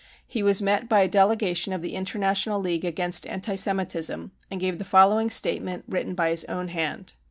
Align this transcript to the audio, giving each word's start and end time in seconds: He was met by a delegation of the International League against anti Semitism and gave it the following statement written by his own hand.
He 0.25 0.41
was 0.41 0.63
met 0.63 0.89
by 0.89 1.01
a 1.01 1.07
delegation 1.07 1.73
of 1.73 1.83
the 1.83 1.93
International 1.93 2.59
League 2.59 2.83
against 2.85 3.27
anti 3.27 3.53
Semitism 3.53 4.31
and 4.49 4.59
gave 4.59 4.73
it 4.73 4.77
the 4.79 4.83
following 4.83 5.29
statement 5.29 5.83
written 5.87 6.15
by 6.15 6.31
his 6.31 6.43
own 6.45 6.69
hand. 6.69 7.13